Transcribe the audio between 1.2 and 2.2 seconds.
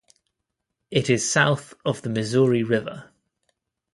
south of the